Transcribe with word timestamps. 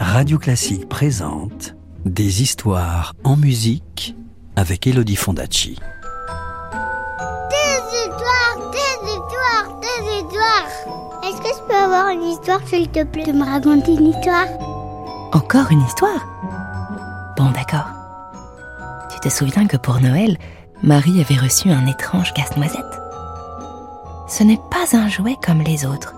Radio 0.00 0.38
Classique 0.38 0.88
présente 0.88 1.74
Des 2.04 2.42
histoires 2.42 3.14
en 3.24 3.36
musique 3.36 4.16
avec 4.56 4.86
Elodie 4.86 5.16
Fondacci. 5.16 5.78
Des 7.50 7.80
histoires, 7.96 8.70
des 8.72 9.08
histoires, 9.08 9.80
des 9.80 10.18
histoires. 10.18 11.22
Est-ce 11.24 11.40
que 11.40 11.48
je 11.48 11.62
peux 11.68 11.74
avoir 11.74 12.08
une 12.08 12.22
histoire, 12.22 12.60
s'il 12.66 12.88
te 12.88 13.04
plaît, 13.04 13.24
de 13.24 13.32
me 13.32 13.44
raconter 13.44 13.94
une 13.94 14.08
histoire? 14.08 14.46
Encore 15.32 15.70
une 15.70 15.82
histoire? 15.82 16.26
Bon, 17.36 17.50
d'accord. 17.50 17.88
Tu 19.12 19.20
te 19.20 19.28
souviens 19.28 19.66
que 19.66 19.76
pour 19.76 20.00
Noël, 20.00 20.38
Marie 20.82 21.20
avait 21.20 21.40
reçu 21.40 21.70
un 21.70 21.86
étrange 21.86 22.32
casse-noisette? 22.34 23.00
Ce 24.28 24.42
n'est 24.42 24.60
pas 24.70 24.96
un 24.96 25.08
jouet 25.08 25.36
comme 25.44 25.62
les 25.62 25.86
autres, 25.86 26.14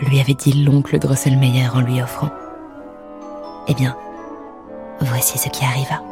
lui 0.00 0.20
avait 0.20 0.34
dit 0.34 0.64
l'oncle 0.64 0.98
Drosselmeyer 0.98 1.68
en 1.68 1.80
lui 1.80 2.02
offrant. 2.02 2.30
Eh 3.70 3.74
bien, 3.74 3.94
voici 5.00 5.36
ce 5.36 5.50
qui 5.50 5.62
arriva. 5.62 6.02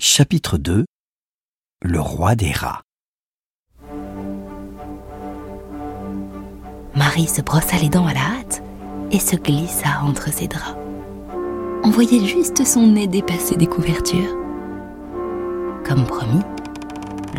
Chapitre 0.00 0.58
2 0.58 0.84
Le 1.82 2.00
roi 2.00 2.34
des 2.34 2.50
rats. 2.50 2.82
Marie 6.96 7.28
se 7.28 7.40
brossa 7.40 7.76
les 7.76 7.88
dents 7.88 8.06
à 8.06 8.14
la 8.14 8.20
hâte 8.20 8.62
et 9.12 9.20
se 9.20 9.36
glissa 9.36 10.02
entre 10.02 10.32
ses 10.32 10.48
draps. 10.48 10.76
On 11.84 11.90
voyait 11.90 12.26
juste 12.26 12.64
son 12.64 12.88
nez 12.88 13.06
dépasser 13.06 13.54
des 13.54 13.68
couvertures. 13.68 14.36
Comme 15.86 16.04
promis, 16.04 16.42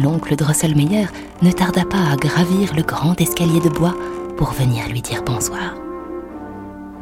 l'oncle 0.01 0.37
Drosselmeyer 0.37 1.07
ne 1.41 1.51
tarda 1.51 1.83
pas 1.83 2.11
à 2.13 2.15
gravir 2.15 2.73
le 2.73 2.81
grand 2.81 3.19
escalier 3.19 3.59
de 3.59 3.69
bois 3.69 3.95
pour 4.39 4.53
venir 4.53 4.87
lui 4.87 5.01
dire 5.01 5.21
bonsoir. 5.21 5.75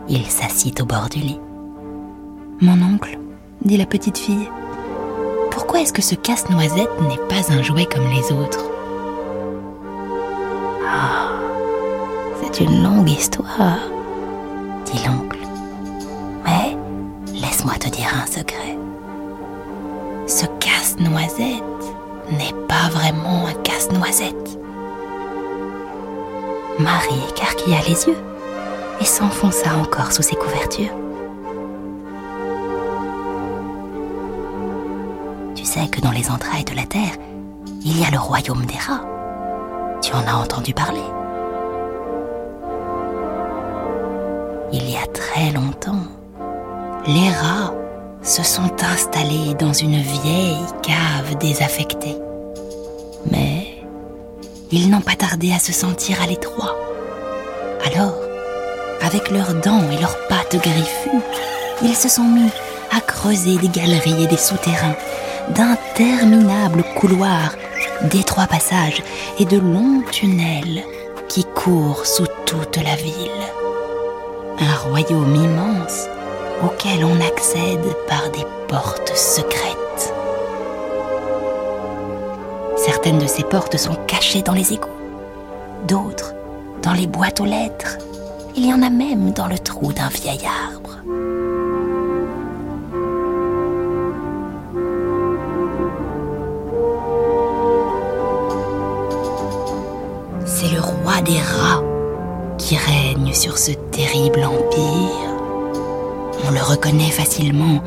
Il 0.10 0.26
s'assit 0.26 0.82
au 0.82 0.86
bord 0.86 1.08
du 1.08 1.20
lit. 1.20 1.40
Mon 2.62 2.82
oncle, 2.82 3.20
dit 3.64 3.78
la 3.78 3.86
petite 3.86 4.18
fille, 4.18 4.50
pourquoi 5.52 5.82
est-ce 5.82 5.94
que 5.94 6.02
ce 6.02 6.16
casse-noisette 6.16 6.90
n'est 7.00 7.28
pas 7.30 7.54
un 7.54 7.62
jouet 7.62 7.86
comme 7.86 8.10
les 8.10 8.32
autres? 8.32 8.66
Ah, 10.84 11.30
c'est 12.42 12.64
une 12.64 12.82
longue 12.82 13.08
histoire, 13.08 13.78
dit 14.86 15.06
l'oncle. 15.06 15.38
Mais 16.44 16.76
laisse-moi 17.40 17.76
te 17.76 17.90
dire 17.90 18.10
un 18.20 18.26
secret. 18.26 18.76
Ce 20.26 20.48
casse-noisette 20.60 21.94
n'est 22.32 22.66
pas 22.68 22.90
vraiment 22.90 23.46
un 23.46 23.54
casse-noisette. 23.62 24.57
Marie 26.80 27.24
écarquilla 27.30 27.78
les 27.88 28.08
yeux 28.08 28.18
et 29.02 29.06
s'enfonça 29.06 29.76
encore 29.76 30.12
sous 30.12 30.22
ses 30.22 30.36
couvertures. 30.36 30.94
Tu 35.56 35.66
sais 35.66 35.88
que 35.88 36.02
dans 36.02 36.12
les 36.12 36.30
entrailles 36.30 36.66
de 36.66 36.76
la 36.76 36.86
terre, 36.86 37.18
il 37.84 38.00
y 38.00 38.06
a 38.06 38.12
le 38.12 38.20
royaume 38.20 38.66
des 38.66 38.78
rats. 38.78 39.06
Tu 40.02 40.14
en 40.14 40.28
as 40.28 40.36
entendu 40.36 40.74
parler. 40.74 41.02
Il 44.72 44.88
y 44.88 44.98
a 44.98 45.08
très 45.08 45.52
longtemps, 45.52 46.04
les 47.08 47.30
rats 47.30 47.74
se 48.22 48.44
sont 48.44 48.72
installés 48.84 49.56
dans 49.58 49.74
une 49.74 50.00
vieille 50.00 50.58
cave 50.84 51.38
désaffectée. 51.40 52.18
Mais 53.32 53.57
ils 54.72 54.90
n'ont 54.90 55.02
pas 55.02 55.16
tardé 55.16 55.54
à 55.54 55.60
se 55.60 55.72
sentir 55.72 56.22
à 56.22 56.28
l'étroit. 56.28 56.76
Alors, 57.86 58.16
avec 59.02 59.30
leurs 59.32 59.54
dents 59.56 59.84
et 59.92 60.02
leurs 60.02 60.18
pattes 60.28 60.58
griffues, 60.62 61.22
ils 61.82 61.96
se 61.96 62.10
sont 62.10 62.24
mis 62.24 62.50
à 62.96 63.00
creuser 63.00 63.58
des 63.58 63.70
galeries 63.70 64.24
et 64.24 64.28
des 64.28 64.38
souterrains, 64.38 64.96
d'interminables 65.50 66.84
couloirs, 66.96 67.56
d'étroits 68.04 68.48
passages 68.48 69.04
et 69.40 69.46
de 69.46 69.58
longs 69.58 70.02
tunnels 70.12 70.84
qui 71.30 71.46
courent 71.56 72.06
sous 72.06 72.28
toute 72.46 72.78
la 72.78 72.96
ville. 72.96 73.14
Un 74.60 74.90
royaume 74.90 75.36
immense 75.36 76.08
auquel 76.64 77.06
on 77.06 77.16
accède 77.22 77.96
par 78.08 78.30
des 78.32 78.46
portes 78.68 79.16
secrètes. 79.16 80.14
Certaines 82.88 83.20
de 83.20 83.28
ces 83.28 83.44
portes 83.44 83.76
sont 83.76 83.96
cachées 84.08 84.42
dans 84.42 84.54
les 84.54 84.72
égouts, 84.72 84.88
d'autres 85.90 86.34
dans 86.82 86.94
les 86.94 87.06
boîtes 87.06 87.42
aux 87.42 87.46
lettres. 87.46 87.98
Il 88.56 88.66
y 88.66 88.74
en 88.74 88.82
a 88.82 88.90
même 88.90 89.34
dans 89.34 89.48
le 89.48 89.60
trou 89.60 89.92
d'un 89.92 90.08
vieil 90.08 90.40
arbre. 90.46 90.96
C'est 100.46 100.74
le 100.74 100.80
roi 100.80 101.22
des 101.26 101.42
rats 101.42 101.84
qui 102.58 102.78
règne 102.78 103.34
sur 103.34 103.58
ce 103.58 103.72
terrible 103.92 104.46
empire. 104.46 105.36
On 106.48 106.52
le 106.52 106.62
reconnaît 106.62 107.12
facilement 107.12 107.84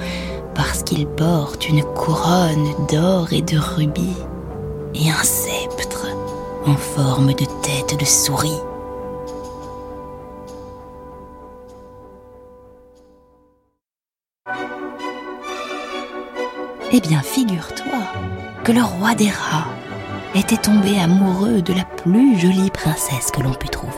parce 0.54 0.82
qu'il 0.82 1.06
porte 1.06 1.70
une 1.70 1.84
couronne 1.84 2.68
d'or 2.90 3.28
et 3.32 3.40
de 3.40 3.56
rubis 3.56 4.26
et 4.94 5.10
un 5.10 5.22
sceptre 5.22 6.06
en 6.66 6.76
forme 6.76 7.32
de 7.34 7.44
tête 7.62 7.98
de 7.98 8.04
souris. 8.04 8.60
Eh 16.92 17.00
bien, 17.00 17.20
figure-toi 17.20 17.98
que 18.64 18.72
le 18.72 18.82
roi 18.82 19.14
des 19.14 19.30
rats 19.30 19.68
était 20.34 20.56
tombé 20.56 20.98
amoureux 20.98 21.62
de 21.62 21.72
la 21.72 21.84
plus 21.84 22.38
jolie 22.38 22.70
princesse 22.70 23.30
que 23.30 23.42
l'on 23.42 23.54
put 23.54 23.68
trouver. 23.68 23.92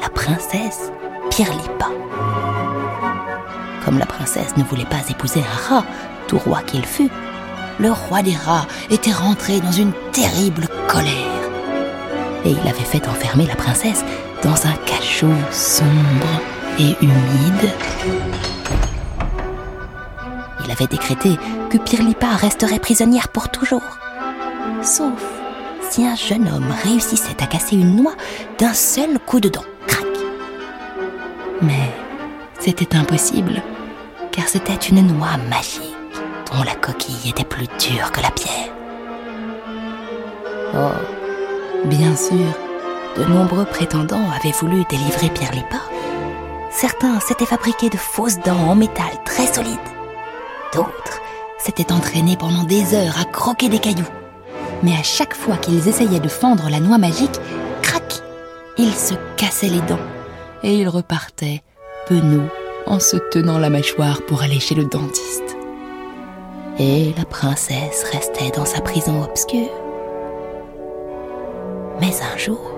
La 0.00 0.08
princesse 0.08 0.90
Pirlipa. 1.30 1.88
Comme 3.84 3.98
la 3.98 4.06
princesse 4.06 4.56
ne 4.56 4.64
voulait 4.64 4.84
pas 4.84 5.08
épouser 5.08 5.40
un 5.40 5.68
rat, 5.76 5.84
tout 6.26 6.38
roi 6.38 6.62
qu'il 6.62 6.84
fût, 6.84 7.10
le 7.78 7.90
roi 7.90 8.22
des 8.22 8.34
rats 8.34 8.66
était 8.90 9.12
rentré 9.12 9.60
dans 9.60 9.72
une 9.72 9.92
terrible 10.12 10.68
colère. 10.88 11.12
Et 12.44 12.50
il 12.50 12.68
avait 12.68 12.84
fait 12.84 13.06
enfermer 13.08 13.46
la 13.46 13.54
princesse 13.54 14.04
dans 14.42 14.66
un 14.66 14.74
cachot 14.86 15.32
sombre 15.50 16.40
et 16.78 16.96
humide. 17.00 17.70
Il 20.64 20.70
avait 20.70 20.86
décrété 20.86 21.38
que 21.70 21.78
Pirlipa 21.78 22.28
resterait 22.28 22.78
prisonnière 22.78 23.28
pour 23.28 23.50
toujours. 23.50 23.98
Sauf 24.82 25.22
si 25.90 26.06
un 26.06 26.16
jeune 26.16 26.48
homme 26.48 26.72
réussissait 26.84 27.42
à 27.42 27.46
casser 27.46 27.76
une 27.76 27.96
noix 27.96 28.14
d'un 28.58 28.74
seul 28.74 29.18
coup 29.18 29.40
de 29.40 29.48
dent. 29.48 29.64
Crac 29.86 30.06
Mais 31.60 31.92
c'était 32.58 32.96
impossible, 32.96 33.62
car 34.30 34.48
c'était 34.48 34.74
une 34.74 35.06
noix 35.06 35.36
magique 35.50 35.91
la 36.60 36.74
coquille 36.74 37.30
était 37.30 37.44
plus 37.44 37.66
dure 37.78 38.12
que 38.12 38.20
la 38.20 38.30
pierre. 38.30 38.72
Oh, 40.74 41.86
bien 41.86 42.14
sûr, 42.14 42.46
de 43.16 43.24
nombreux 43.24 43.64
prétendants 43.64 44.30
avaient 44.30 44.52
voulu 44.52 44.84
délivrer 44.90 45.30
Pirlipa. 45.30 45.78
Certains 46.70 47.20
s'étaient 47.20 47.46
fabriqués 47.46 47.90
de 47.90 47.96
fausses 47.96 48.38
dents 48.38 48.68
en 48.68 48.74
métal 48.74 49.12
très 49.24 49.46
solides. 49.46 49.78
D'autres 50.74 51.20
s'étaient 51.58 51.92
entraînés 51.92 52.36
pendant 52.36 52.64
des 52.64 52.94
heures 52.94 53.18
à 53.20 53.24
croquer 53.24 53.68
des 53.68 53.78
cailloux. 53.78 54.08
Mais 54.82 54.94
à 54.94 55.02
chaque 55.02 55.34
fois 55.34 55.56
qu'ils 55.56 55.88
essayaient 55.88 56.20
de 56.20 56.28
fendre 56.28 56.68
la 56.70 56.80
noix 56.80 56.98
magique, 56.98 57.40
crac, 57.82 58.22
ils 58.78 58.94
se 58.94 59.14
cassaient 59.36 59.68
les 59.68 59.82
dents 59.82 59.98
et 60.62 60.74
ils 60.74 60.88
repartaient, 60.88 61.62
penauds, 62.08 62.48
en 62.86 62.98
se 62.98 63.16
tenant 63.16 63.58
la 63.58 63.70
mâchoire 63.70 64.22
pour 64.22 64.42
aller 64.42 64.60
chez 64.60 64.74
le 64.74 64.84
dentiste. 64.84 65.51
Et 66.78 67.12
la 67.18 67.24
princesse 67.24 68.04
restait 68.12 68.50
dans 68.56 68.64
sa 68.64 68.80
prison 68.80 69.22
obscure. 69.22 69.70
Mais 72.00 72.12
un 72.34 72.38
jour, 72.38 72.72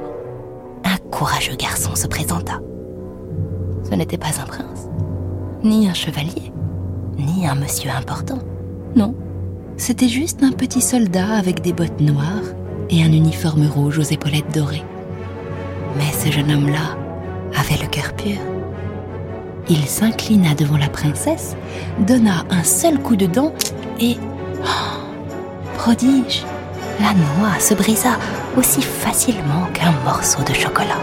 un 0.84 0.96
courageux 1.10 1.56
garçon 1.56 1.94
se 1.94 2.06
présenta. 2.06 2.60
Ce 3.88 3.94
n'était 3.94 4.18
pas 4.18 4.40
un 4.42 4.46
prince, 4.46 4.88
ni 5.62 5.88
un 5.88 5.94
chevalier, 5.94 6.52
ni 7.16 7.46
un 7.46 7.54
monsieur 7.54 7.90
important. 7.90 8.38
Non, 8.96 9.14
c'était 9.76 10.08
juste 10.08 10.42
un 10.42 10.52
petit 10.52 10.80
soldat 10.80 11.36
avec 11.36 11.60
des 11.60 11.72
bottes 11.72 12.00
noires 12.00 12.54
et 12.90 13.02
un 13.02 13.12
uniforme 13.12 13.66
rouge 13.66 13.98
aux 13.98 14.02
épaulettes 14.02 14.52
dorées. 14.52 14.84
Mais 15.96 16.12
ce 16.12 16.32
jeune 16.32 16.50
homme-là 16.50 16.96
avait 17.58 17.80
le 17.80 17.88
cœur 17.88 18.12
pur. 18.14 18.38
Il 19.68 19.86
s'inclina 19.86 20.54
devant 20.54 20.76
la 20.76 20.88
princesse, 20.88 21.56
donna 21.98 22.44
un 22.50 22.62
seul 22.62 22.98
coup 22.98 23.16
de 23.16 23.26
dent 23.26 23.52
et... 23.98 24.16
Oh, 24.62 25.78
prodige 25.78 26.44
La 27.00 27.14
noix 27.14 27.58
se 27.58 27.72
brisa 27.74 28.18
aussi 28.56 28.82
facilement 28.82 29.66
qu'un 29.72 29.92
morceau 30.04 30.42
de 30.42 30.52
chocolat. 30.52 31.00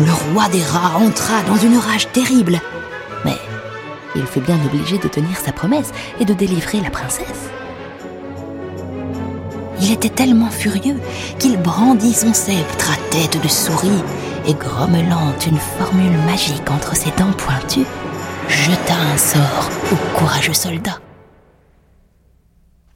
le 0.00 0.12
roi 0.32 0.48
des 0.48 0.62
rats 0.62 0.96
entra 0.98 1.42
dans 1.46 1.56
une 1.56 1.76
rage 1.76 2.10
terrible. 2.12 2.60
Mais 3.24 3.38
il 4.16 4.26
fut 4.26 4.40
bien 4.40 4.58
obligé 4.66 4.98
de 4.98 5.08
tenir 5.08 5.36
sa 5.36 5.52
promesse 5.52 5.92
et 6.18 6.24
de 6.24 6.34
délivrer 6.34 6.80
la 6.80 6.90
princesse. 6.90 7.50
Il 9.80 9.92
était 9.92 10.10
tellement 10.10 10.50
furieux 10.50 10.96
qu'il 11.38 11.56
brandit 11.56 12.12
son 12.12 12.34
sceptre 12.34 12.90
à 12.90 12.96
tête 13.10 13.42
de 13.42 13.48
souris 13.48 14.02
et 14.46 14.54
grommelant 14.54 15.34
une 15.46 15.58
formule 15.58 16.16
magique 16.26 16.70
entre 16.70 16.96
ses 16.96 17.10
dents 17.12 17.32
pointues, 17.32 17.86
jeta 18.48 18.96
un 18.96 19.16
sort 19.16 19.70
au 19.92 20.18
courageux 20.18 20.54
soldat. 20.54 21.00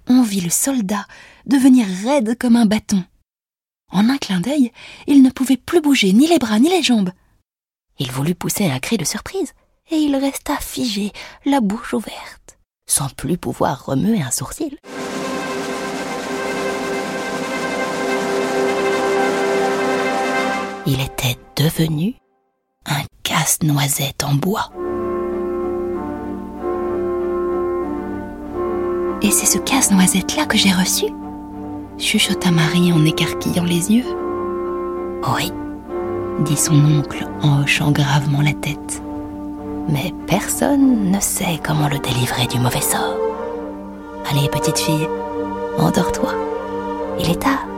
On 0.08 0.22
vit 0.22 0.40
le 0.40 0.50
soldat 0.50 1.06
devenir 1.46 1.86
raide 2.04 2.36
comme 2.38 2.56
un 2.56 2.66
bâton. 2.66 3.04
En 3.92 4.08
un 4.10 4.18
clin 4.18 4.40
d'œil, 4.40 4.72
il 5.06 5.22
ne 5.22 5.30
pouvait 5.30 5.56
plus 5.56 5.80
bouger 5.80 6.12
ni 6.12 6.26
les 6.26 6.38
bras 6.38 6.58
ni 6.58 6.68
les 6.68 6.82
jambes. 6.82 7.10
Il 7.98 8.10
voulut 8.10 8.34
pousser 8.34 8.68
un 8.68 8.80
cri 8.80 8.96
de 8.96 9.04
surprise, 9.04 9.52
et 9.90 9.96
il 9.96 10.16
resta 10.16 10.56
figé, 10.56 11.12
la 11.44 11.60
bouche 11.60 11.92
ouverte, 11.92 12.58
sans 12.86 13.08
plus 13.10 13.38
pouvoir 13.38 13.84
remuer 13.86 14.22
un 14.22 14.30
sourcil. 14.30 14.78
Il 20.86 21.00
était 21.00 21.38
devenu 21.56 22.14
un 22.86 23.02
casse-noisette 23.22 24.22
en 24.24 24.34
bois. 24.34 24.70
Et 29.22 29.30
c'est 29.30 29.46
ce 29.46 29.58
casse-noisette-là 29.58 30.46
que 30.46 30.58
j'ai 30.58 30.72
reçu 30.72 31.06
chuchota 31.98 32.50
Marie 32.50 32.92
en 32.92 33.04
écarquillant 33.04 33.64
les 33.64 33.92
yeux. 33.92 34.04
Oui, 35.34 35.52
dit 36.40 36.56
son 36.56 36.74
oncle 36.84 37.26
en 37.42 37.62
hochant 37.62 37.90
gravement 37.90 38.42
la 38.42 38.52
tête. 38.52 39.02
Mais 39.88 40.12
personne 40.26 41.10
ne 41.10 41.20
sait 41.20 41.60
comment 41.64 41.88
le 41.88 41.98
délivrer 41.98 42.46
du 42.46 42.58
mauvais 42.58 42.80
sort. 42.80 43.16
Allez, 44.30 44.48
petite 44.48 44.78
fille, 44.78 45.08
endors-toi. 45.78 46.32
Il 47.20 47.30
est 47.30 47.40
tard. 47.40 47.73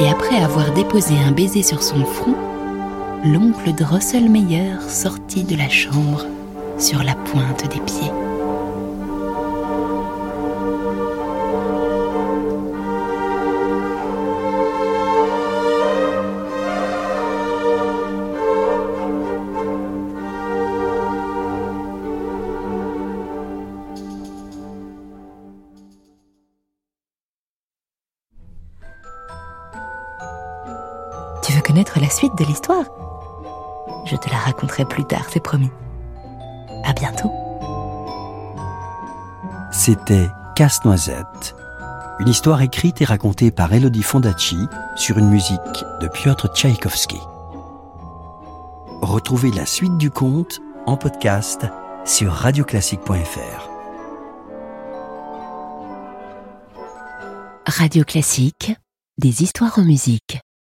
Et 0.00 0.08
après 0.08 0.36
avoir 0.36 0.72
déposé 0.72 1.14
un 1.26 1.32
baiser 1.32 1.62
sur 1.62 1.82
son 1.82 2.04
front, 2.04 2.34
l'oncle 3.24 3.72
Drosselmeyer 3.72 4.80
sortit 4.88 5.44
de 5.44 5.56
la 5.56 5.68
chambre 5.68 6.26
sur 6.78 7.02
la 7.02 7.14
pointe 7.14 7.62
des 7.72 7.80
pieds. 7.80 8.10
Suite 32.12 32.36
de 32.38 32.44
l'histoire 32.44 32.84
Je 34.04 34.16
te 34.16 34.30
la 34.30 34.36
raconterai 34.36 34.84
plus 34.84 35.04
tard, 35.04 35.26
c'est 35.30 35.42
promis. 35.42 35.70
À 36.84 36.92
bientôt. 36.92 37.30
C'était 39.70 40.28
Casse-Noisette, 40.54 41.56
une 42.20 42.28
histoire 42.28 42.60
écrite 42.60 43.00
et 43.00 43.04
racontée 43.04 43.50
par 43.50 43.72
Elodie 43.72 44.02
Fondacci 44.02 44.68
sur 44.96 45.18
une 45.18 45.28
musique 45.28 45.84
de 46.00 46.08
Piotr 46.08 46.48
Tchaïkovski. 46.54 47.18
Retrouvez 49.00 49.50
la 49.50 49.66
suite 49.66 49.96
du 49.96 50.10
conte 50.10 50.60
en 50.86 50.96
podcast 50.96 51.66
sur 52.04 52.32
radioclassique.fr. 52.32 53.68
Radio 57.66 58.04
Classique, 58.04 58.74
des 59.18 59.42
histoires 59.42 59.78
en 59.78 59.84
musique. 59.84 60.38